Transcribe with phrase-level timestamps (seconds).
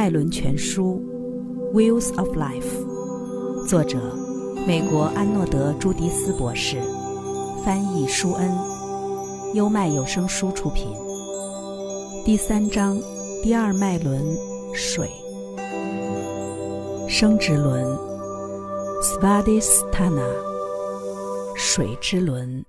[0.00, 0.98] 脉轮全书》
[1.74, 4.16] （Wheels of Life），作者
[4.66, 6.80] 美国安诺德·朱迪斯博士，
[7.62, 8.50] 翻译舒恩，
[9.52, 10.86] 优麦有声书出品。
[12.24, 12.98] 第三章，
[13.42, 14.24] 第二脉轮，
[14.72, 15.10] 水，
[17.06, 17.84] 生殖轮
[19.02, 22.64] s v a d i s t a n a 水之轮。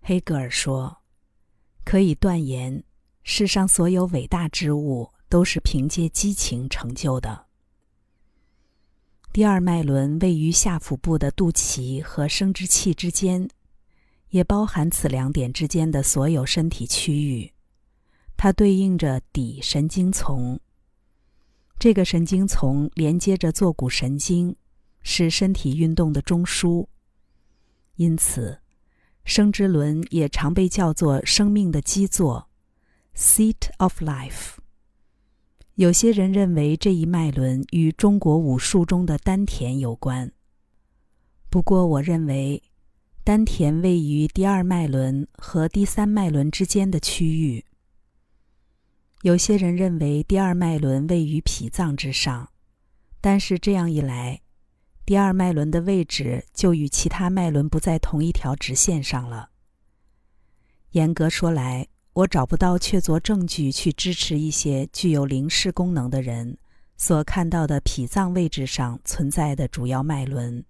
[0.00, 0.96] 黑格尔说
[1.86, 2.82] ：“可以断言，
[3.22, 7.46] 世上所有伟大之物都是凭借激情成就的。”
[9.32, 13.48] 第二脉轮位于下腹部的肚脐和生殖器之间，
[14.28, 17.50] 也包含此两点之间的所有身体区域。
[18.36, 20.60] 它对应着底神经丛。
[21.78, 24.54] 这个神经丛连接着坐骨神经，
[25.02, 26.86] 是身体运动的中枢。
[27.96, 28.58] 因此。
[29.24, 32.48] 生殖轮也常被叫做生命的基座
[33.14, 34.61] （seat of life）。
[35.76, 40.30] 有些人认为这一脉轮与中国武术中的丹田有关。
[41.48, 42.62] 不过，我认为
[43.24, 47.64] 丹田位于第二脉轮和第三脉轮之间的区域。
[49.22, 52.50] 有些人认为第二脉轮位于脾脏之上，
[53.20, 54.40] 但是这样一来。
[55.06, 59.50] 第二脉轮的位置就与其他脉轮不在同一条直线上了。
[60.90, 66.58] 严格说来，我找不到确凿证据去支持一些具有灵视功能的人
[66.98, 70.62] 所看到的脾脏位置上存在的主要脉轮。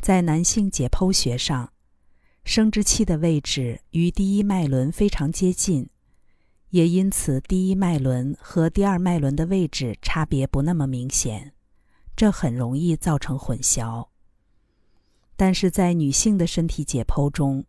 [0.00, 1.72] 在男性解剖学上，
[2.42, 5.88] 生殖器的位置与第一脉轮非常接近，
[6.70, 11.52] 也因此第一脉轮和第二脉轮的位置差别不那么明显。
[12.16, 14.08] 这很容易造成混淆。
[15.36, 17.64] 但是在女性的身体解剖中，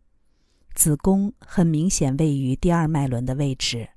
[0.74, 3.88] 子宫很明显位于第二脉轮的位置，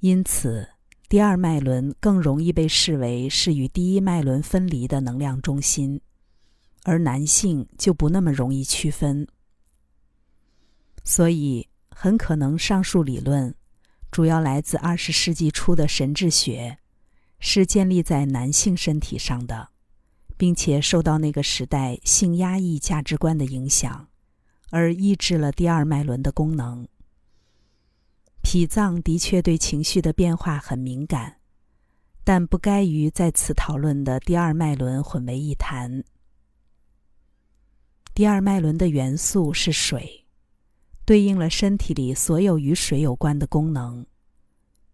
[0.00, 0.68] 因此
[1.08, 6.00] 第二脉轮更容易被视为是与第一脉轮分离的能量中心，
[6.84, 9.26] 而男性就不那么容易区分。
[11.04, 13.54] 所以，很可能上述理论
[14.10, 16.78] 主要来自二十世纪初的神智学。
[17.44, 19.70] 是建立在男性身体上的，
[20.36, 24.06] 并且受到那个时代性压抑价值观的影响，
[24.72, 26.88] 而抑制了第二脉轮的功能。
[28.42, 31.36] 脾脏的确对情绪的变化很敏感，
[32.24, 36.02] 但不该与在此讨论的第二脉轮混为一谈。
[38.14, 40.24] 第二脉轮的元素是水，
[41.04, 44.06] 对应了身体里所有与水有关的功能：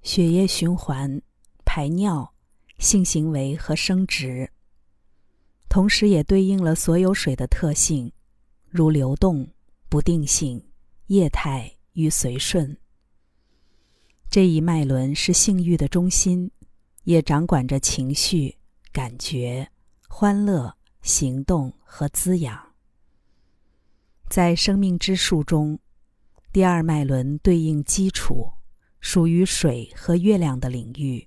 [0.03, 1.22] 血液循环、
[1.65, 2.34] 排尿。
[2.78, 4.49] 性行为和生殖，
[5.69, 8.12] 同时也对应了所有水的特性，
[8.69, 9.44] 如流动、
[9.88, 10.62] 不定性、
[11.06, 12.76] 液态与随顺。
[14.31, 16.50] 这一脉轮是性欲的中心，
[17.04, 18.59] 也掌管着情绪、
[18.93, 19.71] 感觉、
[20.06, 22.75] 欢乐、行动和滋养。
[24.28, 25.78] 在生命之树中，
[26.53, 28.53] 第二脉轮对应基础，
[29.00, 31.26] 属于水和月亮的领域。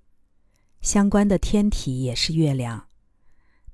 [0.81, 2.87] 相关的天体也是月亮，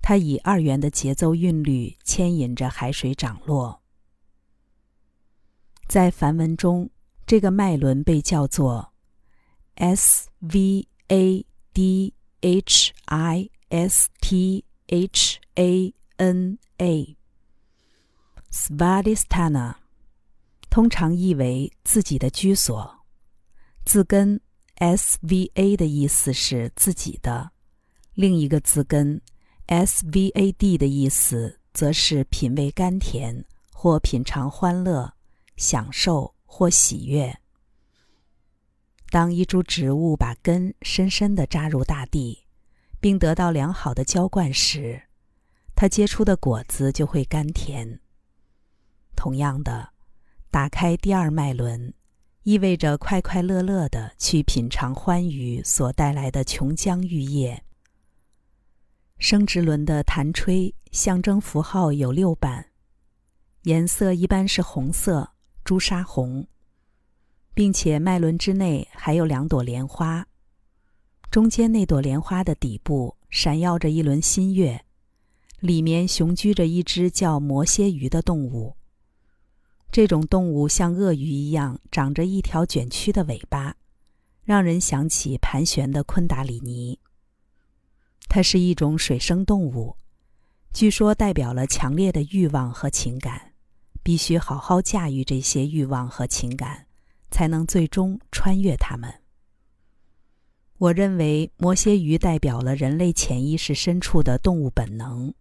[0.02, 3.82] 它以二元的节奏韵律牵引着海水涨落。
[5.88, 6.90] 在梵文中，
[7.26, 8.92] 这个脉轮被叫做
[9.76, 19.76] S V A D H I S T H A N A，Svadhisthana，
[20.70, 23.06] 通常译为自己的居所，
[23.86, 24.42] 字根。
[24.80, 27.50] S V A 的意思是自己的，
[28.14, 29.20] 另一个字根
[29.66, 33.44] S V A D 的意思则是品味甘甜
[33.74, 35.16] 或品尝欢乐、
[35.58, 37.38] 享受或喜悦。
[39.10, 42.46] 当一株植物把根深深地扎入大地，
[43.02, 45.04] 并得到良好的浇灌时，
[45.76, 48.00] 它结出的果子就会甘甜。
[49.16, 49.90] 同样的，
[50.50, 51.94] 打开第二脉轮。
[52.44, 57.62] 意味着快快乐乐的去品尝欢愉所带来的琼浆玉液。
[59.20, 62.68] 生殖轮的弹吹象征符号有六版，
[63.64, 65.34] 颜色一般是红色
[65.68, 66.48] 朱砂红，
[67.54, 70.26] 并且脉轮之内还有两朵莲花，
[71.30, 74.86] 中间那朵莲花的底部闪耀着一轮新月，
[75.60, 78.78] 里面雄居着一只叫魔蝎鱼的动物。
[79.92, 83.76] 这种动物像鳄鱼一样，长着一条卷曲的尾巴，
[84.46, 86.98] 让人想起盘旋的昆达里尼。
[88.30, 89.98] 它是一种水生动物，
[90.72, 93.52] 据说代表了强烈的欲望和情感，
[94.08, 96.88] 必须好好驾驭这些欲望和情感，
[97.30, 99.16] 才能最终穿越它们。
[100.78, 105.34] 我认为魔蝎鱼代表了人类潜意识深处的动物本能。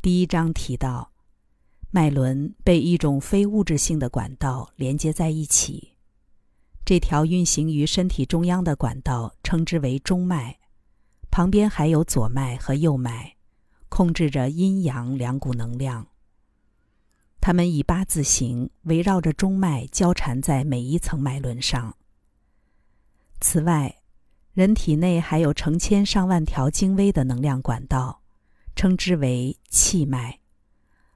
[0.00, 1.12] 第一章提到，
[1.92, 5.92] 脉轮被一种非物质性的管道连接在一起，
[6.84, 10.58] 这条运行于身体中央的管道称之为中脉，
[11.30, 13.36] 旁边还有左脉和右脉，
[13.88, 16.08] 控制着阴阳两股能量。
[17.42, 21.96] 它们以八字形围绕着中脉交缠在每一层脉轮上。
[23.40, 23.96] 此外，
[24.52, 28.22] 人体内还有成千上万条精微的能量管道，
[28.76, 30.38] 称之为气脉，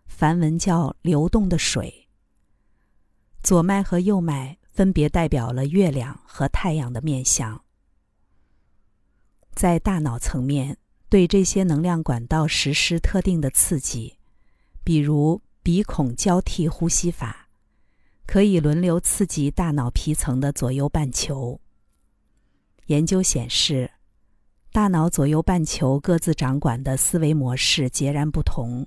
[0.08, 2.08] 梵文叫流动的水。
[3.44, 7.62] 左脉和右脉分别代表了月亮和太阳的面相。
[9.54, 10.76] 在大脑层面，
[11.08, 14.18] 对这些能量管道实施特定的刺激，
[14.82, 17.48] 比如鼻孔交替呼吸法，
[18.24, 21.60] 可以轮流刺激大脑皮层的左右半球。
[22.86, 23.90] 研究显示，
[24.70, 28.86] 大脑左右半球各自掌管的思维模式截然不同，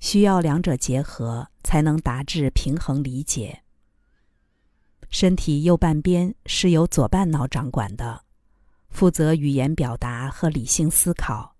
[0.00, 3.64] 需要两者结合才能达至平衡理解。
[5.10, 8.22] 身体右半边是由左半脑掌管的，
[8.90, 11.56] 负责语言表达和理性思考；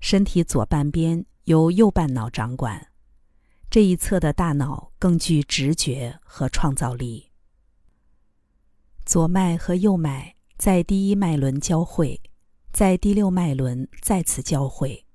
[0.00, 2.88] 身体左半边由右半脑掌管，
[3.70, 7.30] 这一侧的大脑更具直觉和创造力。
[9.04, 10.34] 左脉和右脉。
[10.58, 12.20] 在第一脉轮交汇，
[12.72, 15.06] 在第六脉轮再次交汇。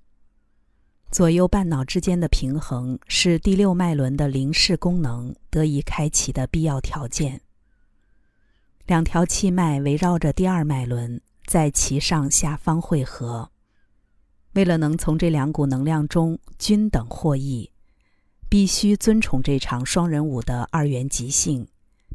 [1.11, 7.41] 左右半脑之间的平衡是第六脉轮的灵视功能得以开启的必要条件。
[8.85, 13.51] 两条气脉围绕着第二脉轮，在其上下方汇合。
[14.53, 17.69] 为了能从这两股能量中均等获益，
[18.53, 21.67] 必须尊崇这场双人舞的二元极性，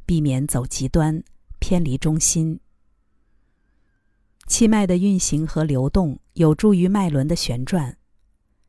[0.06, 1.20] 避免走极端，
[1.58, 2.60] 偏离中心。
[4.46, 7.98] 气脉的运行和流动有助于脉轮的旋转。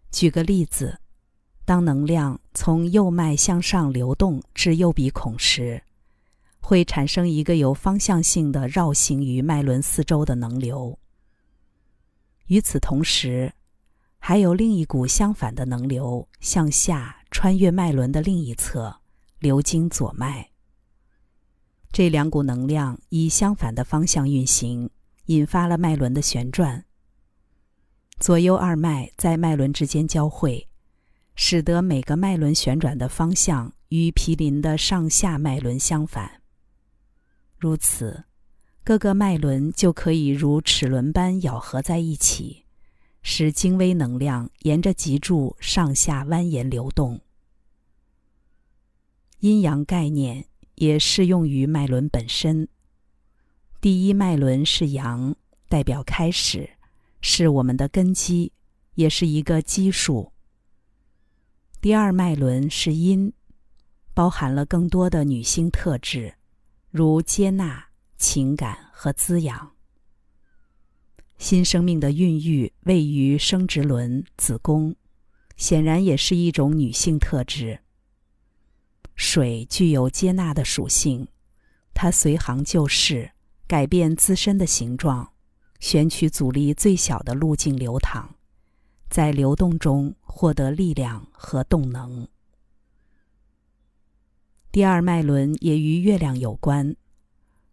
[0.09, 0.99] 举个例子，
[1.63, 5.83] 当能量从右脉向上流动至右鼻孔时，
[6.59, 10.97] 会产生一个有方向性的绕行于脉轮四周的能流。
[12.47, 13.53] 与此同时，
[14.17, 18.93] 还有另一股相反的能流向下穿越脉轮的另一侧，
[19.39, 20.49] 流经左脉。
[21.89, 24.89] 这两股能量以相反的方向运行。
[25.27, 26.83] 引发了脉轮的旋转，
[28.19, 30.67] 左右二脉在脉轮之间交汇，
[31.33, 36.41] 使得每个脉轮旋转的方向与毗邻的上下脉轮相反。
[37.57, 38.25] 如此，
[38.83, 42.65] 各个脉轮就可以如齿轮般咬合在一起，
[43.21, 47.21] 使精微能量沿着脊柱上下蜿蜒流动。
[49.39, 50.45] 阴阳概念
[50.75, 52.67] 也适用于脉轮本身。
[53.79, 55.33] 第一脉轮是阳，
[55.69, 56.69] 代表开始，
[57.21, 58.51] 是我们的根基，
[58.95, 60.33] 也是一个基数。
[61.79, 63.31] 第二脉轮是阴，
[64.13, 66.33] 包含了更多的女性特质，
[66.91, 67.87] 如接纳、
[68.17, 69.71] 情感和滋养。
[71.37, 74.93] 新生命的孕育位于生殖轮、子宫，
[75.55, 77.79] 显然也是一种女性特质。
[79.21, 81.27] 水具有接纳的属性，
[81.93, 83.31] 它随行就市。
[83.67, 85.33] 改变自身的形状，
[85.79, 88.29] 选取阻力最小的路径流淌，
[89.09, 92.27] 在流动中获得力量和动能。
[94.71, 96.95] 第二脉轮也与月亮有关，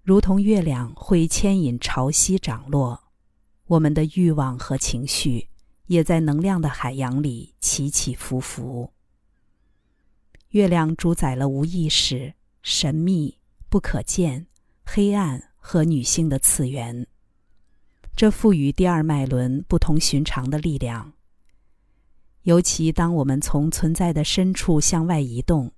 [0.03, 3.05] 如同月亮会牵引潮汐涨落，
[3.69, 5.49] 我们的欲望和情绪
[5.87, 8.93] 也在能量的海洋里起起伏伏。
[10.57, 12.33] 月亮主宰了无意识、
[12.63, 13.37] 神秘、
[13.69, 14.47] 不可见、
[14.87, 15.51] 黑暗。
[15.69, 17.09] 和女性的次元，
[18.15, 21.15] 这赋予第二脉轮不同寻常的力量。
[22.43, 25.73] 尤其当我们从存在的深处向外移动，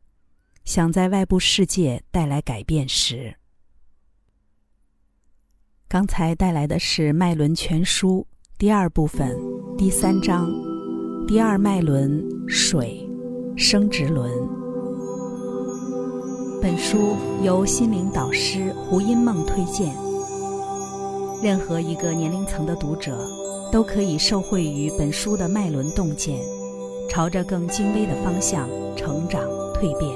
[0.67, 3.35] 想在外部世界带来改变时。
[5.89, 8.27] 刚才带来的是《脉轮全书》
[8.59, 9.35] 第二部分
[9.79, 10.53] 第三章：
[11.27, 13.09] 第二脉轮水
[13.57, 14.68] 生殖轮。
[16.61, 19.95] 本书由心灵导师胡因梦推荐。
[21.41, 23.17] 任何一个年龄层的读者
[23.71, 26.37] 都可以受惠于本书的脉轮洞见，
[27.09, 29.41] 朝着更精微的方向成长
[29.75, 30.11] 蜕变。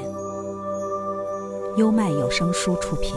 [1.76, 3.14] 优麦有声书出品。